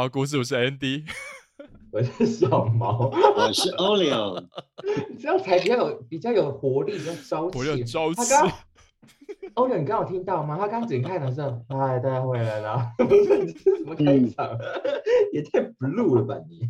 [0.00, 1.06] 话故事，我是 Andy，
[1.92, 4.42] 我是小毛，我是 Olio，
[5.20, 7.58] 这样才比较有比较有活力，比较朝气。
[7.58, 8.14] 我有朝气。
[8.14, 8.50] 他刚
[9.56, 10.56] Olio，你刚有听到吗？
[10.56, 12.90] 他刚整开的时候，嗨，大家回来了。
[12.96, 14.58] 不是你这什么开场？
[15.34, 16.62] 也太 blue 了吧你？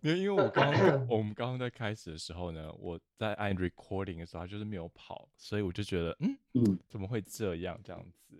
[0.00, 8.36] 没有，因为我刚刚我们刚刚在开始的时候呢，我在按 recording 的时候，他就是没有跑，所以我就觉得，嗯嗯，怎么会这样这样子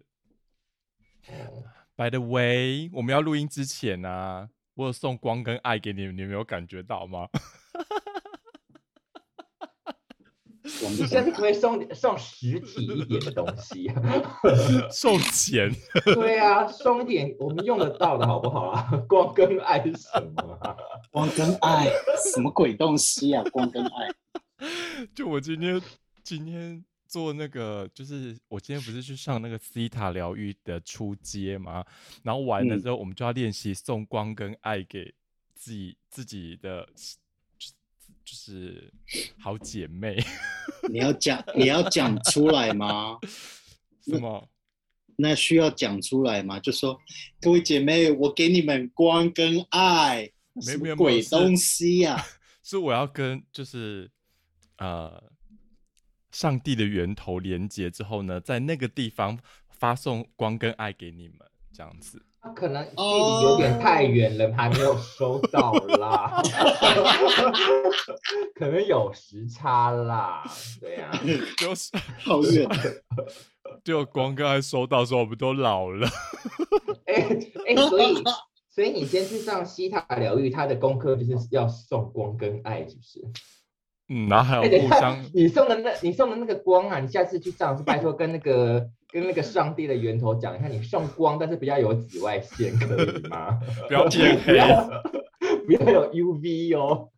[1.96, 7.28] ？By the way，我们要录音之前呢，我有送光跟爱给你们，你们有感觉到吗？
[10.64, 13.91] 你现在可以送送实体一点的东西，
[14.91, 15.70] 送钱？
[16.05, 18.91] 对啊，送一点我们用得到的好不好啊？
[19.09, 20.77] 光跟爱是什么？
[21.11, 21.88] 光跟爱
[22.33, 23.42] 什么鬼东西啊？
[23.53, 24.09] 光跟爱？
[25.14, 25.81] 就我今天
[26.22, 31.84] 今天做那个，就是我今天不是去上那个西塔疗愈的初阶吗？
[32.22, 35.12] 然后完了之后，我们就要练习送光跟爱给
[35.54, 36.88] 自己自己的。
[38.24, 38.91] 就是
[39.38, 40.16] 好姐妹，
[40.88, 43.19] 你要讲你要讲出来吗？
[44.06, 44.48] 什么？
[45.16, 46.58] 那需要讲出来吗？
[46.60, 46.98] 就说
[47.41, 52.24] 各位姐妹，我给你们光跟爱，没鬼东西呀？
[52.62, 54.08] 是我要跟就是
[54.78, 55.22] 呃
[56.33, 59.38] 上帝的源头连接之后呢，在那个地方
[59.70, 61.38] 发送光跟爱给你们，
[61.72, 62.20] 这样子。
[62.44, 66.42] 他可能距离有点太远了，还没有收到啦，
[68.56, 70.42] 可能有时差啦，
[70.80, 71.08] 对呀，
[71.56, 72.69] 就是好远，
[73.84, 76.08] 就光刚才收到时候，我们都老了，
[77.06, 77.14] 哎
[77.69, 78.25] 哎，所以
[78.69, 83.20] 所以你先去上西塔疗愈，他的功课就是要送光跟爱，是不是？
[84.08, 88.91] 嗯，然后还有互相，你送的那，你送的那个光啊，你下次去上是拜托跟那个。
[89.12, 93.60] 跟那个上帝的源头讲，一下你送光，但是不要有紫外线，可以吗？
[93.87, 94.54] 不要天 黑，
[95.66, 97.10] 不要有 UV 哦。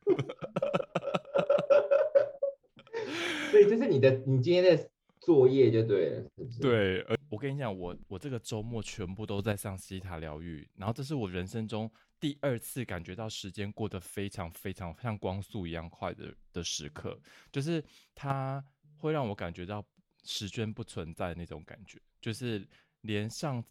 [3.52, 4.88] 所以这是你的，你今天的
[5.20, 6.58] 作业就对了，是不是？
[6.58, 11.88] 对，呃，我跟你讲，我我这个周末全部都在上西塔疗愈，然后这是我人生中
[12.24, 17.20] 第二次感觉到时间过得非常非常像光速一样快的的时刻，
[17.52, 18.64] 就是它
[18.96, 19.84] 会让我感觉到。
[20.26, 22.66] 时间不存在那种感觉，就是
[23.02, 23.62] 连上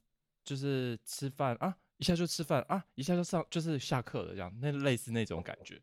[0.46, 5.82] 就是吃饭啊，一下就吃饭啊，一下就上就是下课了这样，那类似那种感觉，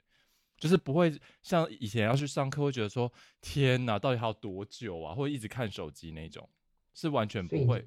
[0.58, 6.48] 就是不会像以前要去上课会觉得说天哪，到底还有多久啊，或者一直看手机那种，
[6.94, 7.84] 是完全不会。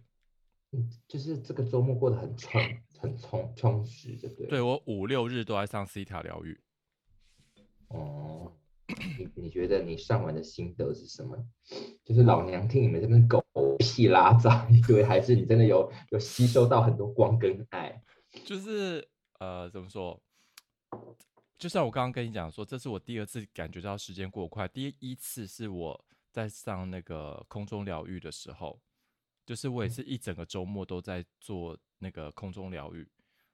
[0.73, 2.61] 嗯，就是这个周末过得很充
[2.99, 4.47] 很充充实，对不对？
[4.47, 6.59] 对我五六日都在上 C 塔疗愈。
[7.89, 8.51] 哦。
[9.17, 11.35] 你你觉得你上完的心得是什么？
[12.03, 13.43] 就是老娘听你们这边狗
[13.79, 18.03] 屁拉杂一堆，还是你真的有有吸收到很多光跟爱？
[18.45, 19.07] 就是
[19.39, 20.21] 呃，怎么说？
[21.57, 24.67] 就像我刚刚跟你讲说，这是我第二次感觉到时间过快。
[24.67, 28.79] 第一次是我在上那个空中疗愈的时候，
[29.45, 33.07] 就是我也是一整个周末都在做那个空中疗愈，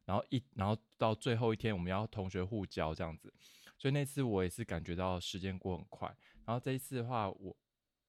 [0.06, 3.34] 然后一然后到最后一天我们要同学互教这样子。
[3.78, 6.08] 所以那次我也是感觉到时间过很快，
[6.46, 7.56] 然后这一次的话，我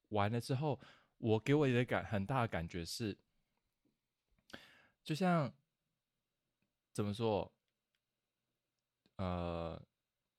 [0.09, 0.81] 完了之后，
[1.19, 3.17] 我给我的感很大的感觉是，
[5.05, 5.53] 就像
[6.93, 7.53] 怎么说，
[9.15, 9.81] 呃，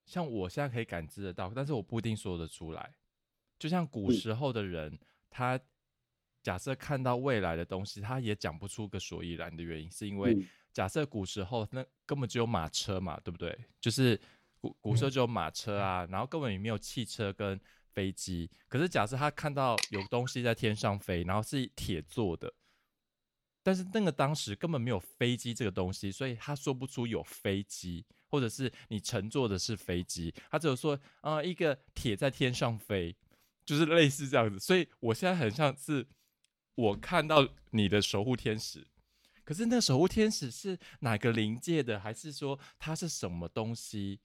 [0.04, 2.94] 像我现在可以感知得到，但是我不一定说得出来。
[3.58, 4.98] 就像古时候的人，
[5.30, 5.58] 他
[6.42, 10.36] 假设看到未来的东西，他也讲不出个所以然的原因，是因为
[10.72, 13.58] 假设古时候那根本只有马车嘛，对不对？
[13.80, 14.20] 就是。
[14.62, 17.60] 古古时候只有马车啊，然后根本也没有汽车跟
[17.90, 18.48] 飞机。
[18.68, 22.54] 可是假设他看到有东西在天上飞，然后是铁做的，
[23.60, 33.16] 但是那个当时根本没有飞机这个东西，所以他说不出有飞机，或者是你乘坐的是飞机，他只有说啊一个铁在天上飞，
[33.64, 34.60] 就是类似这样子。
[34.60, 36.06] 所以我现在很像是
[36.74, 38.86] 我看到你的守护天使，
[39.44, 44.20] 可是那守护天使是哪个灵界的，还是说它是什么东西？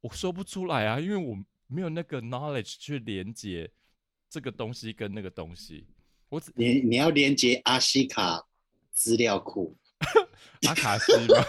[0.00, 1.36] 我说不出来啊，因为我
[1.66, 3.70] 没有那个 knowledge 去连接
[4.28, 5.86] 这个东西跟那个东西。
[6.30, 8.46] 我只你你要连接阿西卡
[8.92, 9.76] 资料库，
[10.66, 11.44] 阿卡西吗？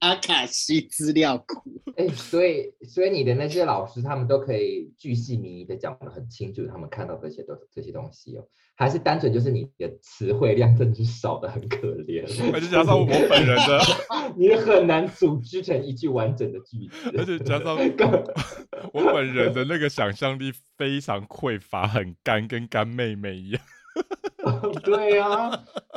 [0.00, 1.82] 阿卡西资料库。
[1.96, 8.46] 哎，所以所以你的那些老师他们都可以巨细靡遗的讲的很清楚，他们看到这些都这些东西哦。
[8.76, 12.22] 还是单纯就是你的词汇量真的是少的很可怜，
[12.54, 13.80] 而且加上我本人的，
[14.38, 17.74] 你很难组织成一句完整的句子， 而且加上
[18.94, 23.60] 我本人的那个想象力非常匮乏，很干，跟干妹妹一样。
[24.84, 25.50] 对啊，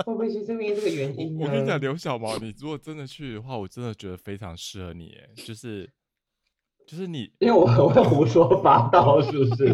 [0.05, 1.45] 会不会是因为这个原因呢？
[1.45, 5.89] 我跟你讲，刘小毛，你如果真的去的话，我真的觉得非常适合你，哎，就是
[6.85, 9.73] 就是你，因为我很会胡说八道，是不是？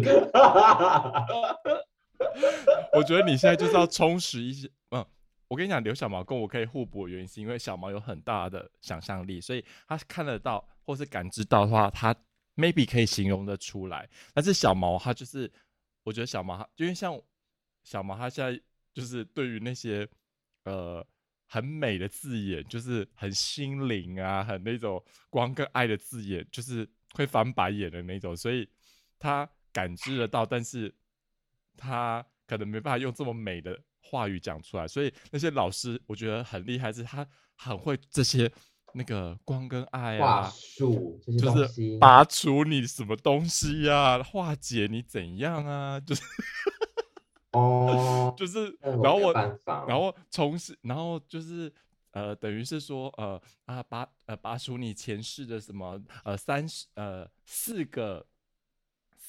[2.94, 5.04] 我觉得你现在就是要充实一些，嗯，
[5.48, 12.14] 我跟你讲，刘小毛跟我可以互补的原因，是因为小毛有很大的想象力，所以他看得到或是感知到的话，他
[12.56, 14.08] maybe 可以形容的出来。
[14.34, 15.50] 但是小毛他就是，
[16.04, 17.18] 我觉得小毛他因为像
[17.88, 18.60] 小毛他现在
[18.92, 20.06] 就是对于那些
[20.64, 21.06] 呃
[21.46, 28.68] 很美的字眼，就是很心灵啊，很那种光跟爱的字眼，就是会翻白眼的那种，所以
[29.18, 30.94] 他感知得到，但是
[31.76, 32.24] 他。
[32.48, 38.50] 可能没办法用这么美的话语讲出来，所以那些老师我觉得很厉害，是他很会这些
[38.94, 46.22] 那个光跟爱啊，话术这些就是拔除你什么东西呀，化解你怎样啊，就是
[47.52, 49.32] 哦， 就是然后我
[49.86, 51.72] 然后从事然后就是
[52.10, 58.26] 呃等于是说呃啊拔呃拔除你前世的什么呃三十呃四个。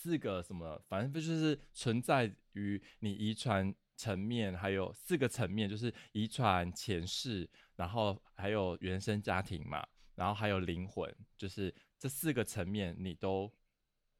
[0.01, 9.85] 四个什么，反正不就是存在于你遗传层面，还有四个层面，就是遗传、前世，然后还有原生家庭嘛，
[10.15, 13.51] 然后还有灵魂，就是这四个层面你都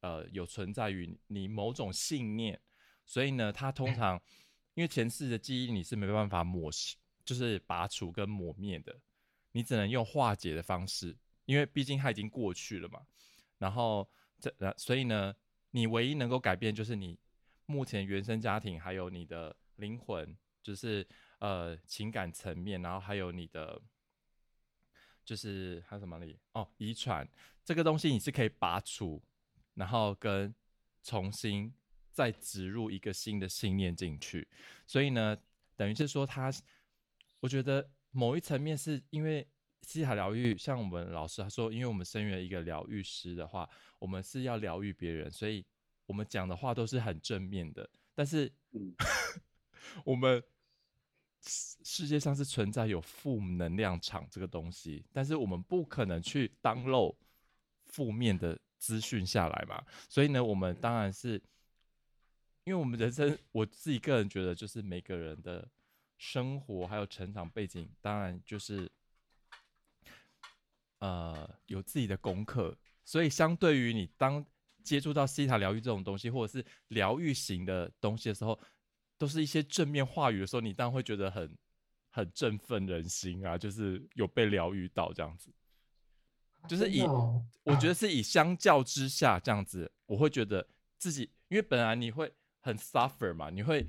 [0.02, 2.60] 呃有存在于你某种信念，
[3.10, 4.16] 所以呢，它通常
[4.74, 6.72] 因为前世的记忆你是没办法抹，
[7.26, 8.98] 就是拔除跟抹灭的，
[9.52, 13.02] 你只能用化解的方式，因为毕竟它已经过去了嘛，
[13.58, 14.10] 然后
[14.40, 15.36] 这所以呢。
[15.72, 17.16] 你唯一能够改变就是你
[17.68, 21.08] 目前原生家庭，还有你的灵魂，就是
[21.38, 23.80] 呃情感层面，然后还有你的
[25.24, 27.30] 就是还有什么里哦遗传
[27.64, 29.22] 这个东西你是可以拔除，
[29.76, 30.52] 然后跟
[31.04, 31.72] 重新
[32.12, 34.48] 再植入一个新的信念进去，
[34.86, 35.38] 所以呢，
[35.76, 36.52] 等于是说他，
[37.40, 39.48] 我觉得某一层面是因为。
[39.82, 43.68] 西塔疗愈，像我们老师他说，因为我们身为一个疗愈师的话，
[43.98, 45.66] 我们是要疗愈别人，所以
[46.06, 47.90] 我们讲的话都是很正面的。
[48.14, 48.52] 但是，
[50.04, 50.44] 我们
[51.42, 57.18] 世界上是存在有负能量场这个东西，但是我们不可能去当漏
[57.86, 59.82] 负面的资讯下来嘛。
[60.10, 61.42] 所以呢，我们当然是，
[62.70, 65.68] 因为我们人生，我自己个人觉得，就是每个人的
[66.20, 68.92] 生活还有成长背景，当然就是。
[71.00, 74.46] 呃，有自己的功课，所以相对于你当
[74.84, 78.60] 接触到西塔疗愈这种东西，或者是疗愈型的东西的时候，
[79.18, 81.58] 都是一些正面话语的时候，你当然会觉得很
[82.10, 85.50] 很振奋人心啊，就是有被疗愈到这样子。
[86.68, 87.02] 就是以
[87.64, 90.68] 我觉得是以相较之下这样子，我会觉得
[90.98, 92.30] 自己，因为本来你会
[92.70, 93.86] 很 suffer 嘛，你会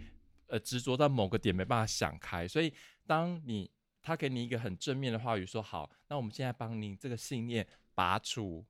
[0.48, 2.72] 呃执着到某个点没办法想开，所以
[3.06, 3.70] 当你。
[4.02, 8.64] 他给你一个很正面的话语，说好，那我们现在帮你这个信念拔除，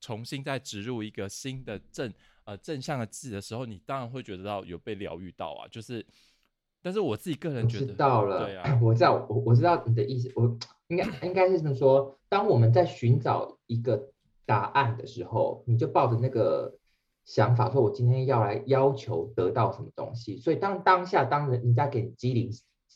[0.00, 2.14] 重新再植入一个新的正
[2.44, 5.66] 呃正向的字的时候，你当然会觉得到有被疗愈到啊。
[5.66, 6.06] 就是，
[6.80, 14.12] 但是我自己个人觉得，知道了，对啊，我知道，我我知道你的意思，我应该应该是这么说：，当我们在寻找一个
[14.44, 16.72] 答案的时候，你就抱着那个
[17.26, 22.48] 想法，说我今天要来要求得到什么东西，所以当当下当人人家给你机灵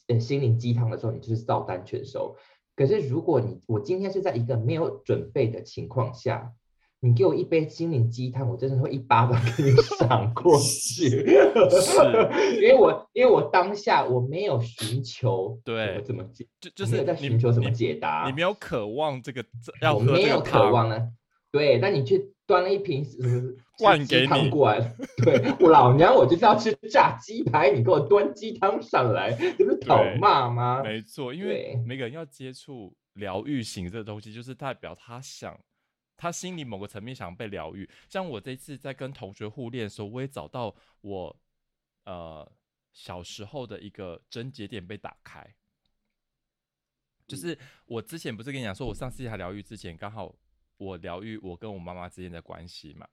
[0.06, 0.20] 呃。
[0.20, 2.36] 心灵鸡汤的时候，你就是照单全收。
[2.76, 6.52] 可是如果你我今天是在一个没有准备的情况下，
[7.00, 11.08] 你给我一杯心灵鸡汤，我真的会一巴掌给你赏过去。
[11.80, 11.98] 是，
[12.62, 19.44] 因为我因为我当下我没有寻求对怎么解，就就是在寻求什么解答，你没有渴望这个
[19.82, 21.08] 要喝没有渴望呢？
[21.50, 22.32] 对，但你去。
[22.46, 23.04] 端了一瓶
[23.80, 24.80] 灌给你过来，
[25.24, 30.82] 对我老娘我就是要吃炸鸡排，你给我端鸡汤上来， 这不是讨骂吗？
[30.82, 35.58] 没错，因为每个人要接触疗愈型这个东西，就是代表他想，
[36.16, 37.88] 他心里某个层面想被疗愈。
[38.08, 41.40] 像我这次在跟同学互练的时候，我也找到我
[42.04, 42.50] 呃
[42.92, 45.54] 小时候的一个症结点被打开，
[47.26, 50.34] 就是我之前不是跟你讲说，我上次还疗愈之前刚好。
[50.82, 53.06] 我疗愈我跟我妈妈之间的关系嘛，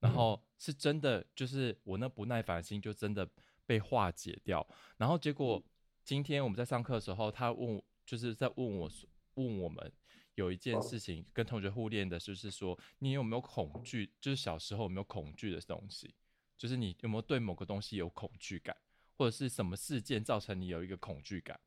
[0.00, 3.28] 然后是真的，就是我那不耐烦心就真的
[3.66, 4.66] 被化解掉。
[4.96, 5.62] 然后结果
[6.04, 8.90] 今天我们在上课的时候，他问，就是在问我，
[9.34, 9.92] 问我们
[10.34, 14.12] 有一件事情跟同学互练的，就是说你有没有恐惧？
[14.20, 16.14] 就是小时候有没有恐惧的东西？
[16.56, 18.76] 就是你有没有对某个东西有恐惧感，
[19.16, 21.58] 或者是什么事件造成你有一个恐惧感？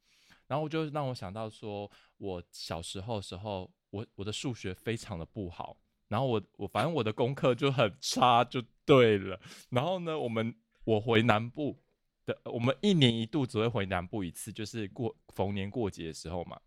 [0.48, 3.72] 然后就让我想到说，我小时候时候。
[3.92, 5.76] 我我的数学非常的不好，
[6.12, 9.40] 然后我我反正我的功课就很差，就对了。
[9.70, 10.54] 然后呢，我们
[10.84, 11.82] 我回南部，
[12.26, 16.60] 的，我们一年一度只会回南部一次，就是过逢年过节的时候嘛。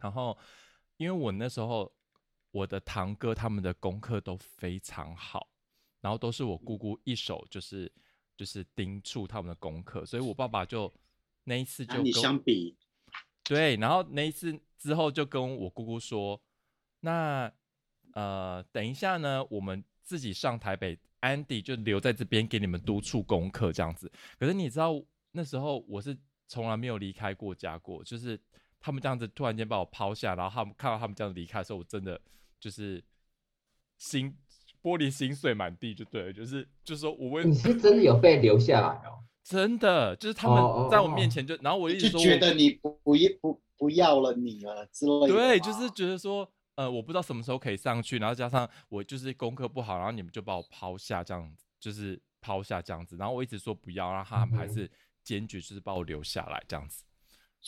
[0.00, 0.36] 然后，
[0.96, 1.94] 因为我那时候
[2.50, 5.48] 我的堂哥他们的功课都非常好，
[6.00, 7.90] 然后都是我姑姑一手就是
[8.36, 10.92] 就是叮嘱他们的功课，所以我爸爸就
[11.44, 12.76] 那一次就和你跟相比，
[13.44, 16.42] 对，然后那一次之后就跟我姑姑说，
[16.98, 17.52] 那
[18.14, 24.10] 呃，等一下呢，我们自己上台北，Andy 就留在这边给你们督促功课这样子。
[24.38, 25.00] 可是你知道
[25.32, 26.16] 那时候我是
[26.48, 28.38] 从来没有离开过家过，就是
[28.80, 32.20] 他们这样子突然间把我抛下，然后他们看到他们这样离开的时候，我真的
[32.58, 33.02] 就是
[33.98, 34.36] 心
[34.82, 39.22] 玻璃心碎满地，就对了，就是就是说我为你是真的有被留下来哦？
[39.42, 45.34] 真的就是他们在我面哦前就，然后我一直就说我觉得你不不不不要了你了之类的。
[45.34, 46.48] 对，就是觉得说，
[46.80, 54.90] 呃，我不知道什么时候可以上去，然后加上我就是功课不好，然后你们就把我抛下这样子，就是抛下这样子，然后我一直说不要，然后他们还是
[55.22, 57.04] 坚决就是把我留下来这样子，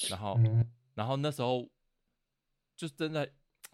[0.09, 1.69] 然后，嗯，然后那时候
[2.75, 3.31] 就真的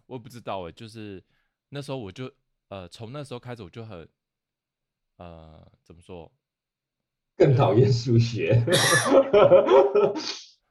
[0.06, 1.22] 我也不知道哎，就是
[1.68, 2.28] 那时候我就
[2.70, 4.08] 呃从那时候开始我就很
[5.18, 6.32] 呃怎么说，
[7.36, 8.60] 更讨厌数学。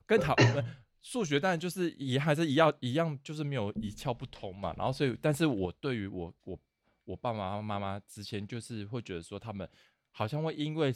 [0.06, 0.66] 更讨呃
[1.10, 4.74] 数学当然就是也还是一样一样，就是没有一窍不通嘛。
[4.78, 6.60] 然后所以，但是我对于我我
[7.06, 9.66] 我爸爸妈妈之前就是会觉得说，他们
[10.12, 10.94] 好像会因为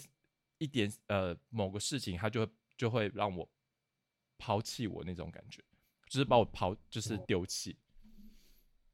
[0.58, 3.48] 一点呃某个事情，他就会就会让我
[4.38, 5.64] 抛弃我那种感觉，
[6.10, 7.78] 就是把我抛就是丢弃。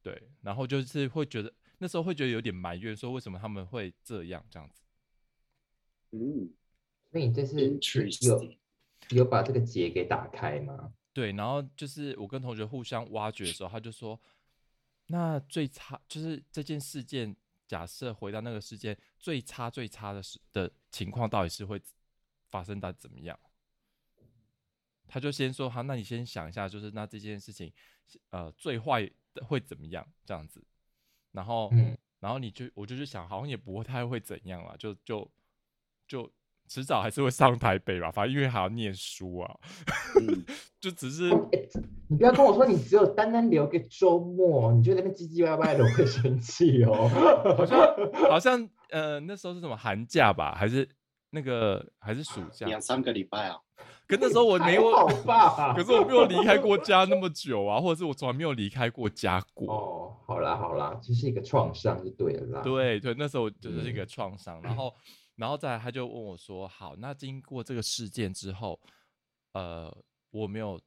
[0.00, 4.84] 对，然后就是会觉得那时候会觉得有点埋怨，说为什么他们会这样这样子。
[6.12, 6.48] 嗯
[7.10, 7.76] 所以你这是
[8.24, 8.54] 有。
[9.10, 10.92] 有把这个结给打开吗？
[11.18, 14.16] 对，然后就是我跟同学互相挖掘的时候，他就说，
[15.06, 17.34] 那最差就是这件事件，
[17.66, 21.82] 假设回到那个事件最差最差的事的情况，到底是会
[22.50, 23.36] 发生到怎么样？
[25.08, 27.72] 他就先说好，那你先想一下，就是那这件事情，
[28.30, 30.64] 呃，最坏的会怎么样这样子？
[31.32, 35.28] 然后，嗯然后你就我就去想，好像也不会太会怎样了，就就
[36.06, 36.32] 就
[36.68, 39.56] 迟早还是会上台北吧，反正因为还要念书啊，
[40.20, 40.44] 嗯
[40.80, 41.28] 就只是
[42.08, 47.08] 你不要跟我说你只有单单留个周末，你就在那边唧唧歪歪的，我会生气哦。
[47.56, 47.78] 好像
[48.30, 50.88] 好像呃那时候是什么寒假吧，还是
[51.30, 52.66] 那个还是暑假？
[52.66, 53.58] 两三个礼拜啊，
[54.06, 54.82] 可那时候我 没有？
[55.74, 59.72] 可是我没有离开过家那么久啊，或者是我从来没有离开过家过。
[59.74, 64.94] 哦，好啦好啦，这是一个创伤就对了啦。，对对，那时候就是一个嗯创伤，然后
[65.38, 68.78] 然后再来他就问我说：“好，那经过这个事件之后，
[69.52, 69.96] 呃，
[70.30, 70.80] 我没有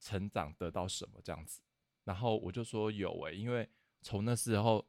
[0.00, 1.62] 成长得到什么这样子？”
[2.04, 3.68] 然后我就说有诶、因为
[4.00, 4.84] 从那时候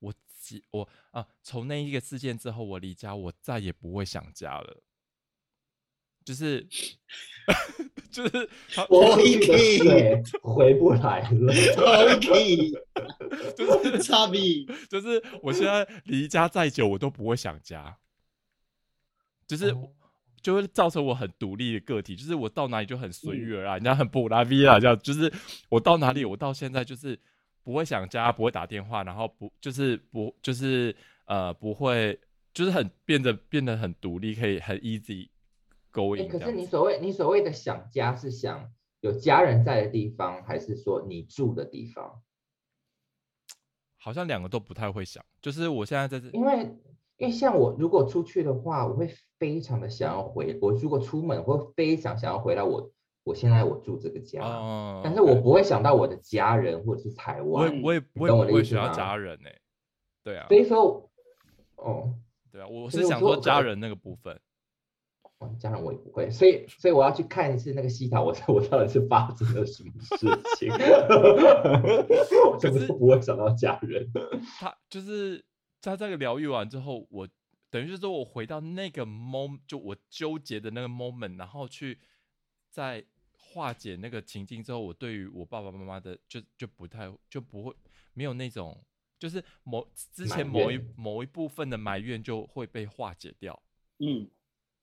[0.00, 4.82] 我几我啊，从那一个事件之后，我离家，我再也不会想家了。
[6.24, 6.62] 就是
[8.12, 8.48] 就是
[8.88, 11.52] 我过去的水回不来了。
[12.14, 12.70] OK，
[13.56, 14.64] 就是差别。
[14.88, 17.98] 就是我现在离家再久，我都不会想家，
[19.52, 19.90] 就是哦
[20.40, 25.30] 就会造成我很独立的个体，就是我到哪里就很随遇而安，人家很布拉维啊，这样就是
[25.68, 27.16] 我到哪里，我到现在就是
[27.62, 32.18] 不会想家，不会打电话，然后不就是不就是呃不会，
[32.54, 35.28] 就是很变得变得很独立，可以很 easy
[35.90, 36.28] 勾哎，引。
[36.28, 42.20] 可是你所谓你所谓的想家是想有家人在的地方，还是说你住的地方？
[43.96, 46.64] 好像两个都不太会想，就是我现在在这，因为
[47.18, 50.56] 因为像我如果出去的话，我会非常的想要回。
[50.62, 52.92] 我如果出门，我会非常想要回到我
[53.24, 57.82] 我现在我住这个家，哦，但是我不会想到我的家人或者是台湾。
[57.82, 59.50] 我也我也我也不会想要意思吗家人呢、
[60.22, 61.10] 对啊，所以说，
[61.74, 62.14] 哦，
[62.52, 64.32] 对啊，我是想说家人那个部分。
[65.38, 70.16] 哦家人我也不会，所以所以我要去看一次那个西塔，我 我到底是发生了什么事
[70.56, 70.70] 情？
[72.46, 74.08] 我怎么是都不会想到家人。
[74.60, 75.44] 他就是
[75.80, 77.26] 在这个疗愈完之后，我
[77.72, 81.98] 等于就是说我回到那个 moment，就我纠结的那个 moment，然后去
[82.70, 83.02] 在
[83.32, 87.74] 化解那个情境之后，我对于我爸爸妈妈的就就不太就不会
[88.12, 88.84] 没有那种
[89.18, 93.62] 就是某之前某一某一部分的埋怨就会被化解掉。
[94.00, 94.28] 嗯，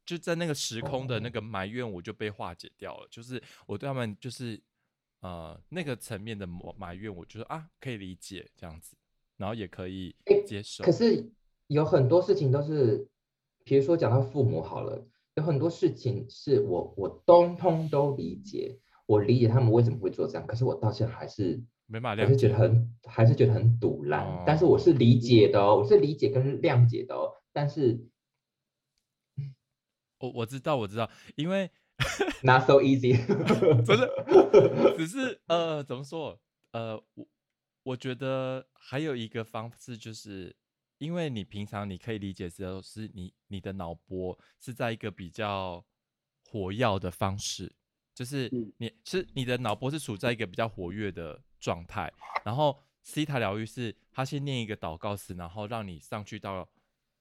[0.05, 3.07] 就在那个时空的那哦个埋怨，我就被化解掉了。
[3.11, 4.59] 就是我对他们就是
[5.19, 8.97] 呃那个层面的埋埋怨，我觉得啊可以理解这样子，
[9.37, 10.15] 然后也可以
[10.47, 10.83] 接受。
[10.83, 11.31] 可是
[11.69, 13.07] 有很多事情都是，
[13.63, 22.55] 比如说讲到父母好了，有很多事情是我我通通都理解，我理解他们为什么会做这样，可是我到现在还是没办法谅解还是觉得。
[22.57, 28.03] 很还是觉得很堵烂，但是我是理解的哦，我是理解跟谅解的哦，但是
[30.19, 31.69] 我我知道我知道，因为
[32.43, 33.15] Not so easy，
[33.85, 34.09] 不是，
[34.97, 36.39] 只是呃，怎么说？
[36.71, 37.27] 呃，我
[37.83, 40.55] 我觉得还有一个方式，就是
[40.99, 45.83] 因为你平常你可以理解之后，是你你的脑波是在一个比较
[46.45, 47.73] 活跃的方式，
[48.13, 52.11] 就是嗯你是你的脑波是处在一个比较活跃的状态，
[52.45, 56.69] 然后西塔疗愈是他先念一个祷告词，然后让你上去到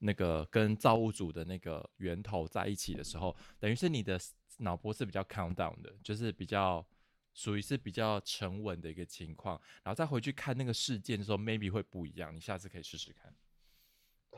[0.00, 4.18] 那个跟造物主的那个源头在一起的时候，等于是你的
[4.58, 6.84] 脑波是比较 count down 的，就是比较
[7.32, 12.34] 属于是比较沉稳的一个情况，然后再回去看那个事件的时候，maybe 会不一样。
[12.34, 13.32] 你下次可以试试看。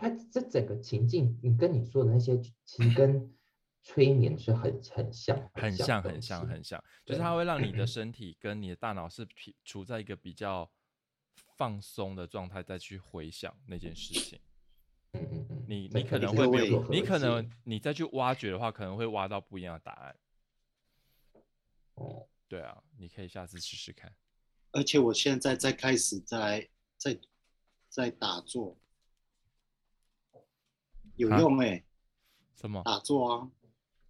[0.00, 3.30] 它这整个情境，你跟你说的那些，其实跟
[3.82, 6.82] 催眠是很很像，很像，很像，很像。
[7.04, 10.70] 就是它会让你的身体跟你的大脑是比处在一个比较
[11.54, 14.40] 放松的状态，再去回想那件事情。
[15.12, 20.16] 嗯嗯嗯，你你可能以会你可能你再去挖掘的话，可能会挖到不一样的答案。
[21.96, 24.10] 哦，对啊，你可以下次试试看。
[24.72, 26.66] 而且我现在在开始在
[26.96, 27.20] 在
[27.90, 28.78] 在打坐，
[31.20, 31.38] 有啊？
[31.38, 31.84] 用哎、
[32.58, 32.82] 什么？
[32.84, 33.48] 打坐啊，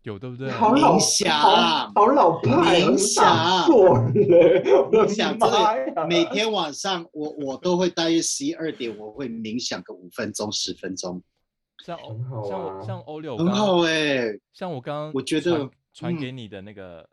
[0.02, 0.50] 有对不对？
[0.52, 1.38] 好老冥想。
[1.38, 3.67] 好好老派哦，冥想。
[3.67, 11.21] 错了，我的冥想真妈的每天晚上我我都会大约十一二点，我会冥想个五分钟十分钟，
[11.85, 17.09] 像欧很好像像欧六很好哎、像我刚刚我觉得嗯传给你的那个，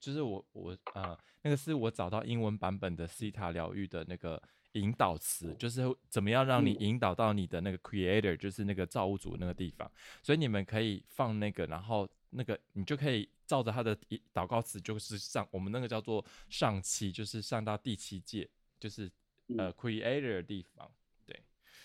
[0.00, 4.42] 就是我我呃那个是我找到英文版本的西塔疗愈的那个
[4.76, 9.90] 引导词，就是怎么样让你嗯引导到你的那个 creator，就是那个造物主那个地方。
[10.22, 19.10] 所以你们可以放那个，然后那个你就可以照着他的一祷告词，就是上我们那个叫做上期，就是上到第七届，就是
[19.56, 20.90] 呃 creator 的地方。
[21.24, 21.40] 对，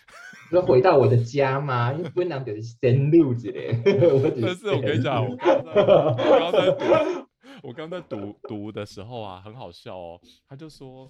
[0.52, 1.94] 说回到我的家吗？
[1.94, 3.70] 因为不能就是生路之类，
[4.12, 5.72] 我只但是我跟你讲，我生刚才
[6.28, 7.28] 我刚在读，
[7.64, 10.20] 我刚在读读的时候啊，很好笑哦。
[10.48, 11.10] 他就说，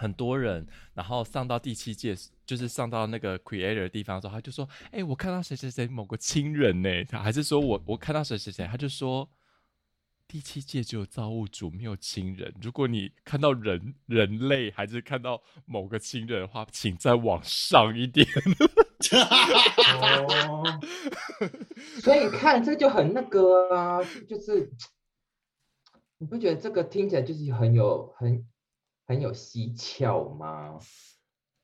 [0.00, 9.28] 很多人，然后上到第七届，就是上到那个 creator 的地方的时候，他就说，哎、我看到谁谁谁某个亲人呢，他还是说我我看到谁谁谁，他就说。
[10.32, 12.54] 第七届只有造物主，没有亲人。
[12.62, 18.24] 如果你看到人人类，还是看到某个亲人的话，请再往上一点。
[19.98, 20.80] 哦，
[22.00, 24.70] 所以看这就很那个啊，就是
[26.18, 28.46] 你不觉得这个听起来就是很有很
[29.10, 30.78] 很有蹊跷吗？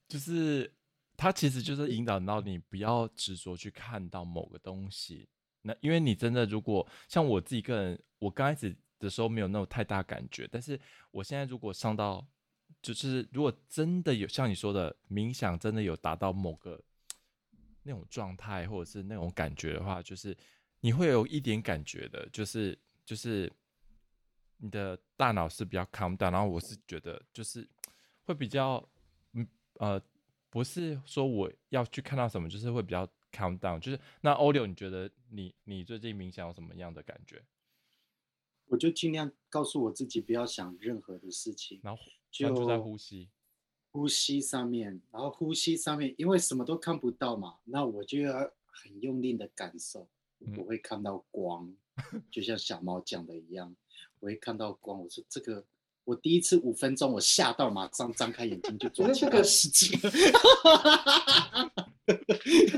[0.08, 0.74] 就是
[1.16, 5.28] 它其实就是引导到你不要执着去看到某个东西。
[5.62, 10.76] 那因为你真的如果像我自己个人，我刚开始的时候没有那种太大感觉，但是
[11.12, 12.26] 我现在如果上到，
[12.82, 16.82] 就是如果真的有像你说的冥想，真的有达到某个
[17.84, 20.36] 那种状态或者是那种感觉的话，就是
[20.80, 23.52] 你会有一点感觉的，就是就是
[24.58, 27.68] 你的大脑是比较 calm down，然后我是觉得就是
[28.24, 28.82] 会比较
[29.32, 30.00] 嗯呃，
[30.50, 33.78] 不是说我要去看到什么，就是会比较 calm down。
[33.78, 37.42] 就是那欧六，你觉得你你最近冥想有什么样的感觉？
[38.68, 43.28] 我就尽量告诉我自己不要想任何的事情，然后专注在呼吸。
[43.92, 50.08] 呼吸上面，然后呼吸上面，因为什么都看不到嘛，那我就要很用力的感受，
[50.40, 51.74] 嗯我会看到光，
[52.30, 53.74] 就像小猫讲的一样，
[54.26, 55.00] 我会看到光。
[55.00, 55.64] 我说这个，
[56.04, 59.96] 我第一次五分钟，我吓到，马上张开眼睛就做这个事情。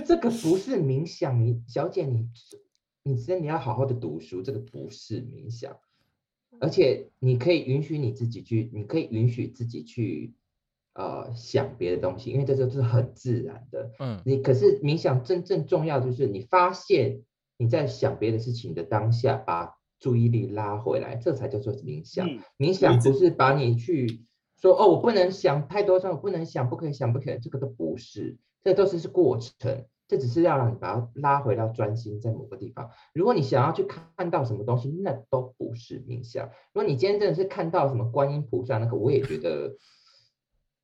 [0.05, 2.29] 这个不是冥想，你小姐你
[3.03, 5.75] 你真的要好好的读书，这个不是冥想，
[6.61, 10.35] 而且你可以允许你自己去，你可以允许自己去
[10.93, 13.91] 呃想别的东西，因为这就是很自然的。
[14.01, 17.23] 嗯你可是冥想真正重要就是你发现
[17.57, 22.29] 你在想别的事情的当下，把注意力拉回来，这才叫做冥想。
[22.29, 24.25] 嗯，冥想不是把你去
[24.61, 32.91] 说哦，我不能想太多事，我不能想，不可以想，不可以，这个都不是，这都是是过程，这只是要让你把它拉回到专心在某个地方。
[33.13, 36.47] 如果你想要去看到什么东西，那都不是冥想。
[36.73, 39.77] 如果你今天真的是看到什么观音菩萨那个，我也觉得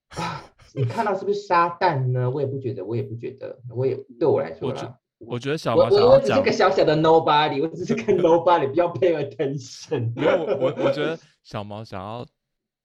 [0.09, 2.31] 啊，你看到是不是撒旦呢？
[2.31, 4.73] 我也不觉得，我也不觉得，我也对我来说。
[5.19, 10.13] 我觉得小我毛想要讲我我只是个，小小的 nobody，我只是个 nobody，不要 pay attention。
[10.15, 12.27] 没有我我我觉得小毛想要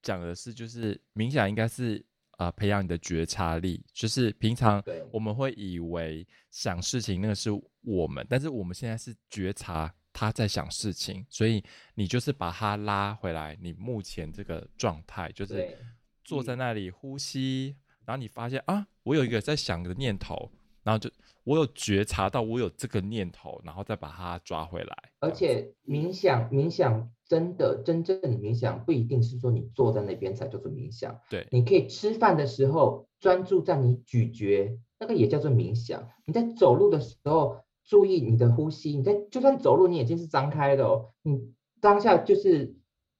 [0.01, 2.03] 讲的是，就是冥想应该是
[2.37, 7.49] 呃培养你的觉察力，就是平常我们会以为想事情那个是
[7.81, 11.63] 我们，但是我们现在是觉察他在想事情，所以
[11.95, 15.77] 你就是把他拉回来，你目前这个状态就是
[16.23, 20.51] 坐在那里呼吸，然后你发现啊，我有一个在想的念头，
[20.89, 21.07] 然然后就
[21.43, 24.97] 我有觉察到我有这个念头，然后再把它抓回来。
[25.19, 36.09] 而且冥想，冥想真的真正的冥想不一定是说你坐在那边才叫做冥想，对，你可以吃饭的时候专注在你咀嚼，那个也叫做冥想。
[36.25, 42.78] 你在走路的时候注意你的呼吸，你在就算走路你眼睛是张开的哦，你当下就是。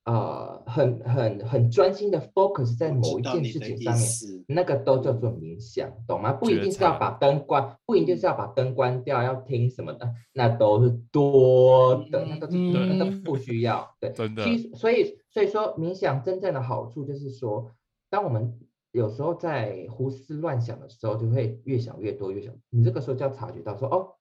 [0.10, 6.34] 呃，很很很专心的 focus 在某一件事情上面，那个都叫做冥想，懂吗？
[6.34, 13.88] 不一定是要把灯关，不一定是要把灯关掉，要听什么的，那都是多的，那都是那都不需要。
[14.00, 14.44] 对， 真的。
[14.74, 17.70] 所以所以说冥想真正的好处就是说，
[18.10, 18.60] 当我们
[18.92, 24.16] 有时候在胡思乱想的时候，就会越想越多，越想，你这个时候就要察觉到说，哦。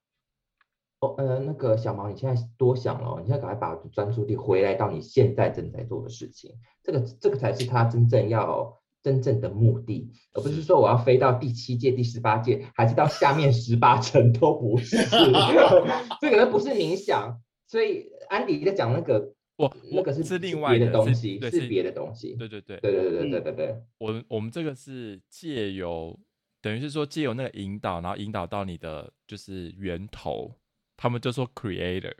[1.01, 6.51] 哦，呃，那个小毛，你现在多想了，你现在赶快把专注力回来到你现在正在做的事情，
[6.83, 14.97] 这个这个才是他真正要真正的目的，而不是说我要飞到第七届、第十八届，还是到下面十八层都不是，
[16.19, 17.39] 这个不是冥想。
[17.65, 22.35] 所以安迪在讲那个，我那个是另外的东西，是别的东西。
[22.35, 23.75] 对对对对对对对对对对。
[23.99, 26.19] 我我们这个是借由，
[26.61, 30.51] 等于是说借由那个引导，然后引导到你的就是源头。
[31.01, 32.13] 他们就说 creator，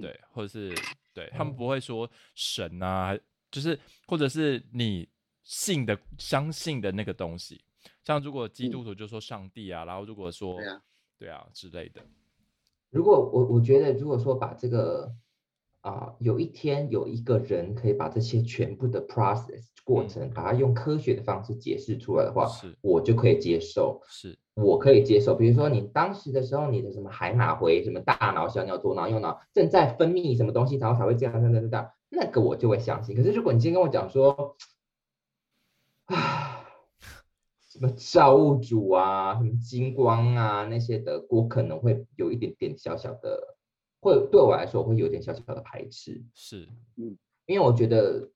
[0.00, 0.74] 对，或者是
[1.12, 3.14] 对他们不会说神啊，
[3.50, 5.06] 就是或者是你
[5.42, 7.62] 信的、相信的那个东西。
[8.02, 10.82] 像如果基督徒就说上帝啊，然后如果说对啊，
[11.18, 12.00] 对啊之类的。
[12.88, 15.14] 如果我我觉得，如果说把这个
[15.82, 24.00] 啊，有一天有一个人可以把这些全部的 process 过程，把它用科学的方式解释出来的话，是，我就可以接受。
[24.08, 24.38] 是。
[24.54, 33.16] 我可以接受，比如说你当时的时候，你的什么海马回、什么大脑、小脑、左脑、右脑正在分泌什么东西，然后才会这样、这样、这样、这样，那个我就会相信。
[33.16, 34.56] 可是如果你今天跟我讲说，
[36.04, 36.64] 啊，
[37.68, 43.56] 什么造物主啊、什么金光啊那些的，我可能会有一点点小小的，
[44.00, 46.22] 会对我来说会有点小小的排斥。
[46.32, 48.30] 是，嗯，因为我觉得。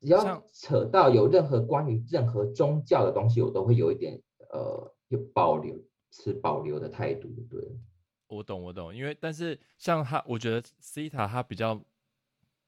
[0.00, 5.76] 只要扯到有任何关于任何宗教的东西，我都会有一点呃有保留，
[6.10, 7.60] 持保留的态度，对。
[8.28, 11.80] 我懂，我懂，因为但是像他，我觉得 C 塔他比较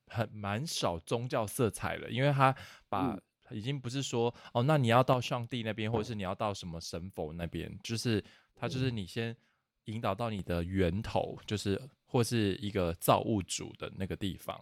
[0.07, 2.55] 很蛮少宗教色彩了，因为他
[2.89, 3.19] 把
[3.51, 9.37] 已经不是说哦，那你要到上帝那边，或者是你要到什么神佛那边，就是他就是你先
[9.85, 14.59] 引导到你的源头，就是或是一个造物主的那个地方，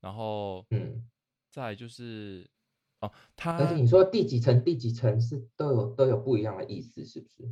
[0.00, 1.08] 然后嗯。
[1.50, 2.48] 再就是，
[3.00, 7.48] 哦，他，但是你说第几层，第几层是都有都有不一样的意思，是不是？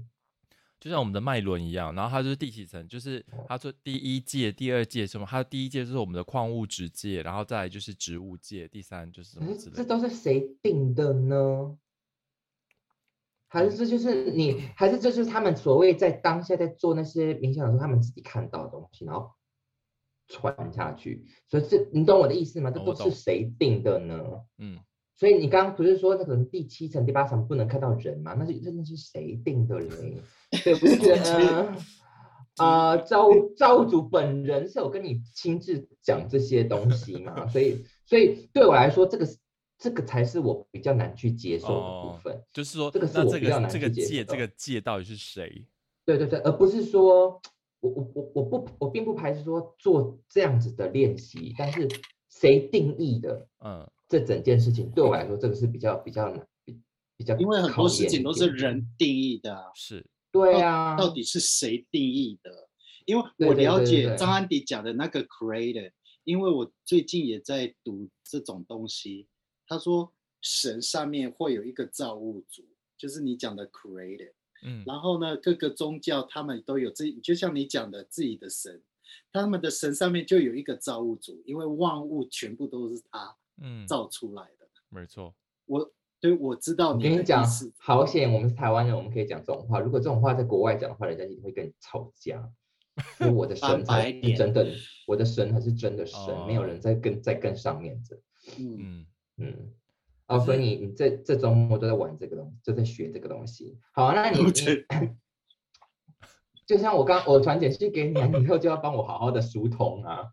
[0.79, 9.73] 就像我们的脉轮一样，然后它就是第几层，就是他说第一届、第二届什么，它第一届就是我们的矿物质界，然后再来就是植物界，第三就是什么之类。
[9.75, 11.77] 这都是谁定的呢？
[13.49, 14.61] 还是这就是你？
[14.77, 19.33] 还是这就是他们所谓在当下在做那些冥想的时候，他们自己看到的东西，然后。
[20.29, 22.71] 传下去，所以这你懂我的意思吗？
[22.71, 24.23] 这都是谁定的呢？
[24.59, 24.79] 嗯，
[25.17, 28.35] 所以你刚刚不是说那可能第七层、第八层不能看到人吗？
[28.39, 30.23] 那是真的是谁定的嘞？
[30.63, 31.73] 对，不是觉得
[32.57, 37.47] 啊，造造物主本人是有跟你亲自讲这些东西嘛？
[37.49, 39.27] 所以，所以对我来说，这个
[39.79, 42.43] 这个才是我比较难去接受的部分。
[42.53, 44.35] 就是说，这个是我比较难去接受。
[44.35, 45.65] 这个界到底是谁？
[46.05, 47.41] 对对对，而不是说。
[47.81, 51.89] 我我我我不我并不排斥说做这样子的练习，但是
[52.29, 53.49] 谁定义的？
[53.65, 56.33] 嗯，这整件事情对我来说，这个是比较比较
[56.65, 56.81] 比
[57.17, 62.69] 比较，因为很多事情都是人定义的，是，对啊，到底是谁定义的？
[63.07, 65.93] 因为我了解张安迪讲的那个 creator，
[66.25, 69.29] 因为我最近也在读这种东西，
[69.67, 70.13] 他说
[70.43, 72.63] 神上面会有一个造物主，
[72.99, 74.33] 就是你讲的 creator。
[74.63, 78.81] 嗯，然后呢，各个宗教他们都有自己，就像你讲的自己的神，
[79.33, 84.67] 他们的神上面就有一个造物主，因为万物全部都是他嗯造出来的。
[84.89, 85.35] 没错，
[85.67, 86.93] 我对我知道。
[86.93, 87.45] 我跟你讲，
[87.79, 89.81] 好险，我们是台湾人，我们可以讲这种话。
[89.81, 92.51] 如果这种话在国外讲的话，人家一定会跟你吵架。
[93.21, 94.67] 因为我的神才 是真的，
[95.07, 98.19] 我的神还是真的神，没有人在跟在跟上面着。
[98.59, 99.73] 嗯嗯。
[100.29, 103.79] 哦，所以你你这这周末都在玩这个东西，就在学这个东西。
[103.93, 104.53] 好，那你你
[106.67, 110.31] 就像我刚我传简讯给你，你以后就要帮我好好的疏通啊。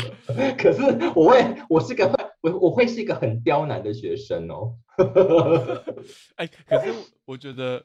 [0.56, 0.80] 可是
[1.14, 4.78] 我会，我是个我我会是一个很刁难的学生哦。
[6.36, 6.90] 哎，可是
[7.26, 7.84] 我觉得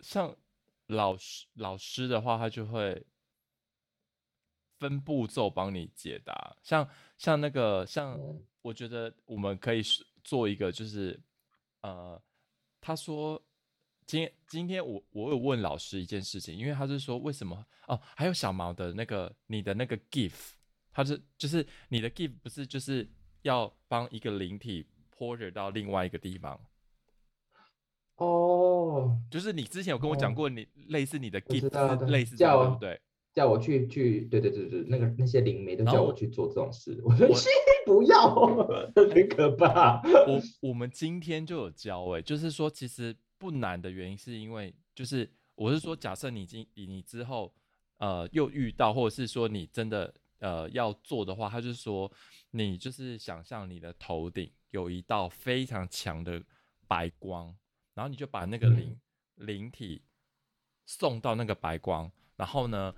[0.00, 0.34] 像
[0.86, 3.04] 老师老师的话，他就会
[4.78, 6.56] 分步骤帮你解答。
[6.62, 8.18] 像像那个像，
[8.62, 10.02] 我觉得我们可以是。
[10.28, 11.18] 做一个就是，
[11.80, 12.22] 呃，
[12.82, 13.42] 他说
[14.04, 20.50] 今天今天我我有问老师一件事情，因为他是说为什么哦，还有小毛的那个你的那个 gift，
[20.92, 23.08] 他是就是你的 gift 不是就是
[23.40, 24.86] 要帮一个灵体
[25.16, 26.60] porter 到另外一个地方，
[28.16, 30.34] 哦，就是你之前有跟我讲哦。
[30.34, 33.00] 过，你类似你的 gift 类似这样对不对？
[33.38, 37.48] 叫我去去，对对对对，那个那些灵媒都叫我去做这种事，我说我去
[37.86, 38.34] 不要，
[38.96, 40.02] 很可怕。
[40.26, 47.54] 我我们今天就有教哎、就是说其实不难的原因是因为就是我是说，假设你今你你之后
[47.98, 52.10] 呃又遇到，或者是说你真的呃要做的话，他就说
[52.50, 56.42] 你就是想象你的头顶有一道非常强的
[56.88, 57.54] 白光，
[57.94, 58.98] 然后你就把那个灵、
[59.36, 60.02] 灵体
[60.86, 62.92] 送到那个白光，然后呢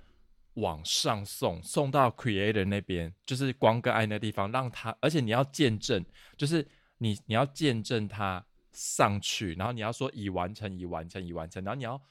[0.55, 6.05] 往上送，送到 Creator 那边，就是光跟爱那地方，让他，而且你要见证，
[6.37, 12.01] 就是你你要见证他上去，然后你要说已完成，已完成，已完成，然后你要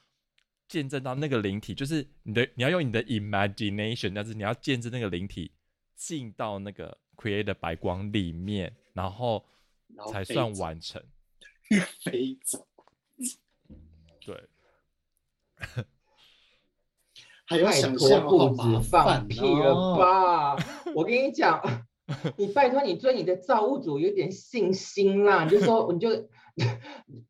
[0.67, 5.51] 见证到那个灵体，就是你的你要用你的 imagination，但是你要见证那个灵体
[5.95, 9.45] 进到那个 Creator 白光里面，然后
[10.11, 11.03] 才算完成。
[12.03, 12.67] 飞走，
[14.19, 14.49] 对，
[17.59, 19.97] 拜想象，托，好不止麻放屁了哦。
[19.97, 20.55] 吧！
[20.95, 21.61] 我跟你讲，
[22.37, 26.09] 你拜托你对你的造物主有点信心啦，你就说你就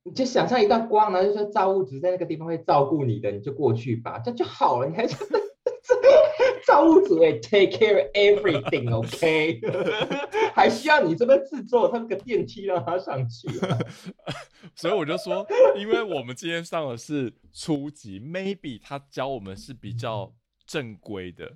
[0.04, 4.88] 你就想象一道光，然后就说造物主在那个地方会照顾你的，你就过去吧，这样就好了。
[4.88, 5.16] 你还是
[6.68, 9.62] 造物主也 take care everything，OK？
[10.54, 13.78] 还需要你这边制作他那个电梯让他上去啊、
[14.76, 15.46] 所以我就说，
[15.78, 20.34] 因为我们今天上的是初级，maybe 他教我们是比较
[20.66, 21.54] 正规的，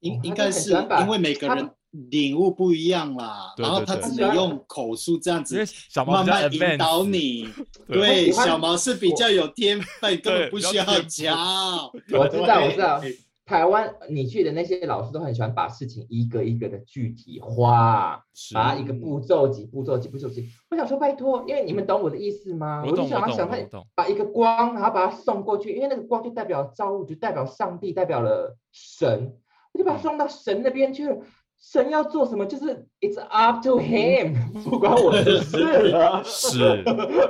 [0.00, 1.70] 应应该是因为每个人
[2.10, 5.74] 领悟不一样啦，然后他只能用口述这样因为子
[6.04, 7.48] 慢慢引导你。
[7.86, 11.92] 对对，小毛是比较有天分， 根本不需要教。
[12.12, 13.00] 我知道，我知道。
[13.46, 20.48] 台湾你去的那些老师都很喜欢把事情一个一个的具体化，是把一个步骤几步骤几步骤几。
[20.70, 22.82] 我想说，拜托，因为你们懂我的意思吗？
[22.86, 29.36] 我懂我懂想要想看我懂把一个光，然后把它送过去，因为那个光就代表造物就，代表上帝，代表了神，
[29.72, 31.18] 我就把它送到神那边去了。
[31.56, 34.34] 神要做什么，就是 it's up to him，
[34.68, 36.22] 不关我的事了。
[36.24, 36.82] 是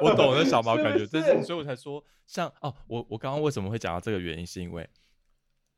[0.02, 4.88] 我懂那小毛感觉， 是不但是是所以我才说，像哦，我我刚刚为什么会讲到这个原因，是因为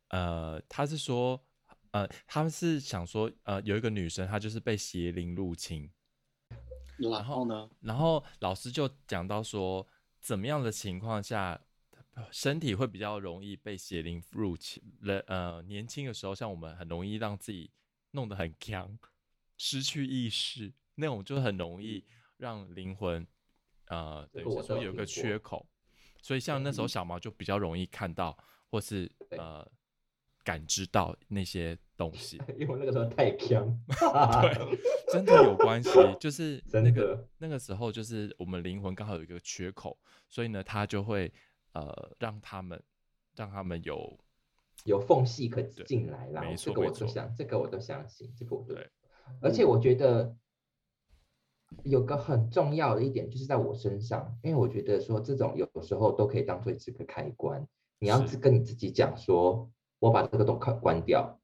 [0.08, 1.42] 呃，他是说
[1.90, 5.90] 呃，他们是想说呃，有一个女生她就是被邪灵入侵，
[6.98, 7.70] 然后呢？
[7.80, 9.86] 然后老师就讲到说，
[10.20, 11.60] 怎么样的情况下，
[12.30, 14.82] 身体会比较容易被邪灵入侵？
[15.00, 17.70] 人呃，年轻的时候，像我们很容易让自己
[18.12, 18.98] 弄得很强，
[19.56, 22.04] 失去意识，那种就很容易
[22.36, 23.26] 让灵魂
[23.86, 25.66] 呃，这个我等于说有个缺口。
[26.22, 28.36] 所以像那时候小毛就比较容易看到，
[28.70, 29.66] 或是呃
[30.46, 32.40] 感知到那些东西。
[32.56, 33.66] 因为那个时候太强。
[33.90, 34.78] 对，
[35.12, 41.32] 真的有关系， 就是那个那个时候，就是我们灵魂刚好有一个缺口，所以呢，他就会
[41.72, 42.80] 呃让他们
[43.34, 44.16] 让他们有
[44.84, 48.88] 有缝隙可对进来啦，没这个我都相，这个我都相信，这个我都对。
[49.40, 50.36] 而且我觉得
[51.82, 57.66] 有个很重要的一点，就是在我身上，因为我觉得说这种有时候都可以当做是个开关，
[57.98, 61.40] 你要是跟你自己讲说，我把这个都关关掉。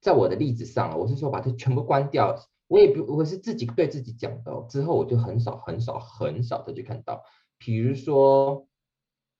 [0.00, 2.36] 在我的例子上，我是说把它全部关掉，
[2.66, 7.22] 我也不我是自己对自己讲的哦，之后我就很少很少很少的去看到，
[7.58, 8.66] 比如说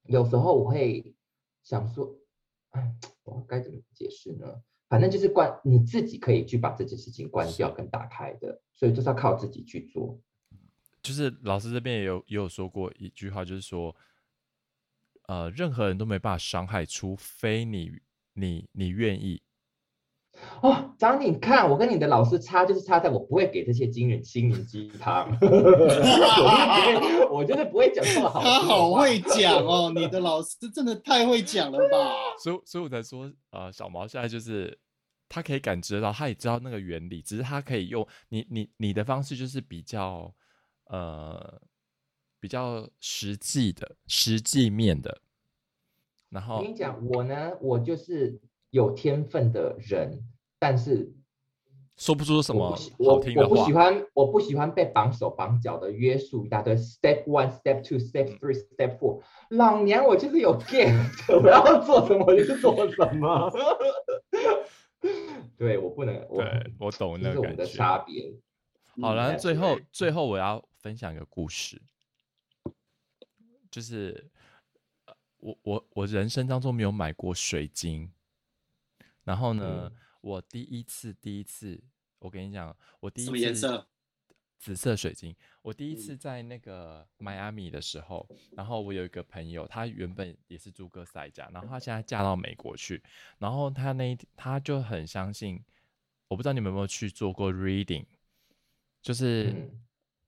[0.06, 1.14] 有时候我会
[1.62, 2.14] 想说，
[2.70, 2.94] 哎，
[3.24, 4.62] 我该怎么解释呢？
[4.88, 10.20] 反正就是关你自己可以去把这件事情关掉跟打开的，所以就是要靠自己去做。
[11.02, 13.96] 就是老师这边也有也有说过一句话，就是说，
[15.32, 17.90] 呃，任何人都没办法伤害，除非你
[18.34, 19.40] 你你愿意。
[20.60, 25.30] 哦，张，你看我跟你的老师差，就是差在我不会给这些惊人心灵鸡汤，
[27.32, 32.12] 我就是不会讲这么好他好话会讲哦，你的老师真的太会讲了吧？
[32.42, 34.78] 所以所以我才说，呃，小毛现在就是
[35.30, 40.34] 他可以感知得到，他也知道那个原理，只是他可以用你你你的方式，就是比较
[40.86, 41.58] 呃
[42.42, 45.20] 比较实际的实际面的，
[46.28, 48.36] 然后我跟你讲，我呢，我就是
[48.70, 50.18] 有天分的人，
[50.58, 51.14] 但是
[51.96, 53.72] 说不出什么好我听的话我不喜。
[53.72, 59.22] 欢，我不喜欢被绑手绑脚的约束一大堆，step one, step two, 嗯 step three, step four。
[59.50, 63.52] 老娘我就是有 gift， 我要做什么我就做什么。
[65.56, 67.64] 对我不能，我对我懂那个感觉。
[67.66, 68.34] 差别。
[69.00, 71.80] 好了，嗯最后最后我要分享一个故事。
[73.72, 74.30] 就是
[75.06, 78.12] 呃我我我人生当中没有买过水晶，
[79.24, 81.82] 然后呢，嗯我第一次第一次，
[82.20, 83.88] 我跟你讲，我第一次什么颜色？
[84.58, 85.34] 紫色水晶。
[85.62, 93.02] 我第一次嗯在那个迈阿密的时候，然后我有一个朋友，他原本也是住哥斯达黎加，然后他现在嫁到美国去，
[93.38, 95.60] 然后他那一她就很相信，
[96.28, 98.04] 我不知道你们有没有去做过 reading，
[99.00, 99.82] 就是、嗯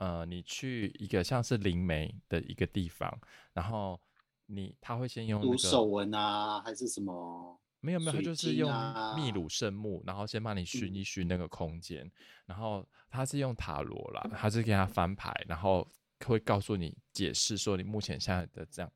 [0.05, 3.19] 呃，你去一个像是灵媒的一个地方，
[3.55, 3.99] 然后
[4.45, 7.59] 你他会先用那读个手纹啊，还是什么？
[7.81, 12.11] 没有没有，他就是用啊秘鲁圣木，然后先帮你熏嗯一熏那个空间，
[12.45, 15.91] 然后他是用塔罗啦，他是给他翻牌，然后
[16.27, 18.93] 会告诉你解释说你目前现在的这样。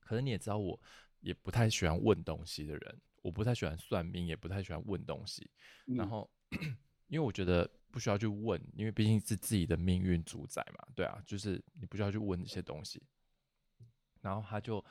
[0.00, 0.78] 可是你也知道，我
[1.20, 5.48] 也不太喜欢问东西的人，我不太喜欢算命，也不太喜欢问东西。
[5.84, 6.30] 然嗯后，
[7.06, 13.00] 因为我觉得不需要去问，因为毕竟是自己的命运主宰嘛，对啊，就是你不需要去问这些东西。
[14.20, 14.84] 然后他就，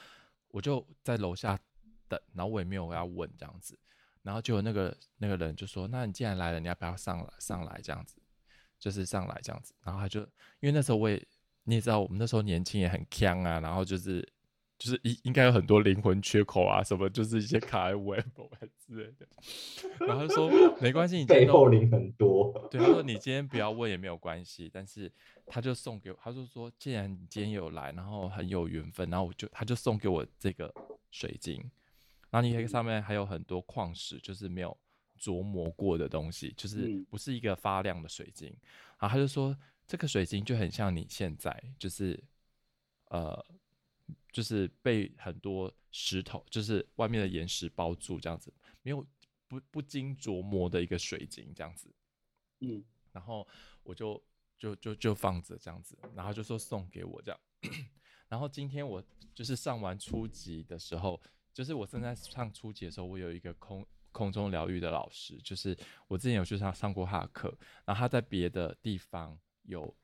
[0.47, 1.59] 我就在楼下
[2.07, 3.77] 等，然后我也没有要问这样子，
[4.21, 8.21] 然后就有那个那个人就说：“那你既然来了，你要不要上来上来这样子？
[8.79, 11.21] 就是上来这样子。”然后他就因为那时候我也
[11.65, 14.25] 你也知道，我们那时候年轻也很强啊，然后就是
[14.77, 18.23] 就是应应该有很多灵魂缺口啊，什么就是一些卡在 web
[18.79, 19.27] 之类的。
[20.05, 22.32] 然后他就说没关系，你背后灵很多。
[22.73, 25.11] 对，他说你今天不要问也没有关系，但是
[25.45, 30.73] 他就送给我，他就说既然你今天有来，然后很有缘分，然后我就他就送给我这个
[31.11, 31.61] 水晶，
[32.31, 34.75] 然后你看上面还有很多矿石，就是没有
[35.19, 38.47] 琢磨过的东西，就是嗯不是一个发亮的水晶。
[38.97, 39.55] 然后他就说
[39.85, 42.19] 这个水晶就很像你现在，就是
[43.09, 43.45] 呃，
[44.31, 49.05] 就是被很多石头，就是外面的岩石包住这样子，没有
[49.47, 51.87] 不不经琢磨的一个水晶这样子。
[52.63, 53.47] 嗯，然后
[53.83, 54.21] 我就
[54.57, 57.39] 就就就放着这样子，然后就说送给我这样。
[58.29, 59.03] 然后今天我
[59.35, 61.21] 就是上完初级的时候，
[61.53, 69.95] 就是我正在上初级的时候，我有一个空空中疗愈的老师，就是我之前有去上上过他的课，然后他在别的地方有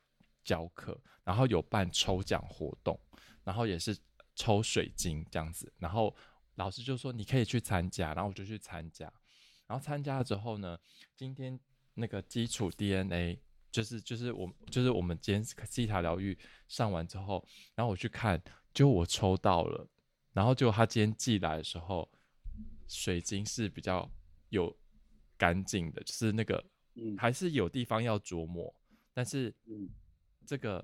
[0.43, 2.99] 教课，然后有办抽奖活动，
[3.43, 3.97] 然后也是
[4.35, 6.15] 抽水晶这样子，然后
[6.55, 9.11] 老师就说你可以去参加，然后我就去参加，
[9.65, 10.79] 然后参加了之后呢，
[11.15, 11.59] 今天
[11.99, 13.39] 那个基础 DNA
[13.71, 18.41] 就是就是我就是我们今天西塔疗愈上完之后，然后我去看，
[18.73, 19.87] 就我抽到了，
[20.33, 22.09] 然后就他今天寄来的时候，
[22.87, 24.09] 水晶是比较
[24.49, 24.75] 有
[25.37, 26.63] 干净的，就是那个
[26.95, 27.15] 嗯。
[27.17, 28.73] 还是有地方要琢磨，
[29.13, 29.89] 但是嗯。
[30.45, 30.83] 这个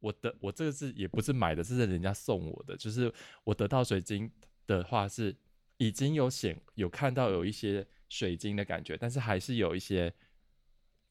[0.00, 3.12] 我的我这个是也不是买的，这是人家送我的，就是
[3.44, 4.32] 我得到水晶
[4.66, 5.36] 的话是
[5.76, 10.10] 已经有显有看到有一些水晶的感觉，但是还是有一些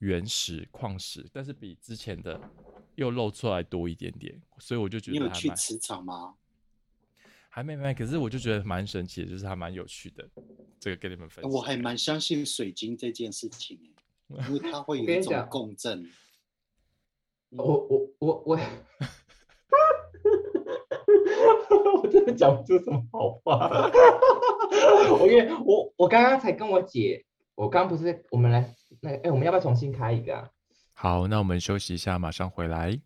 [0.02, 2.40] 原石矿石，但是比之前的
[2.96, 6.34] 又露出来多一点点，所以我就觉得还蛮有去磁场吗？
[7.50, 10.28] 还没没，可是我就觉得蛮神奇的，就是还蛮有趣的，
[10.80, 11.52] 这个跟你们分享。
[11.52, 13.78] 我还蛮相信水晶这件事情、
[14.30, 16.10] 欸， 因为它会有一种共振。
[17.50, 18.58] 我我我我，
[22.02, 23.70] 我真的讲不出什么好话。
[25.12, 30.50] 我因为我我刚刚才跟我姐，我刚不是我们来那，哎，我们要不要重新开一个啊？
[30.94, 33.00] 好，那我们休息一下，马上回来。